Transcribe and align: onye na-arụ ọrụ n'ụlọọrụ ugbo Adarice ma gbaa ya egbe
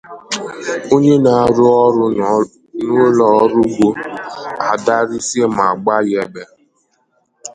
onye 0.93 1.15
na-arụ 1.25 1.63
ọrụ 1.83 2.05
n'ụlọọrụ 2.85 3.59
ugbo 3.67 3.87
Adarice 4.69 5.41
ma 5.55 5.65
gbaa 5.81 6.01
ya 6.09 6.19
egbe 6.25 6.43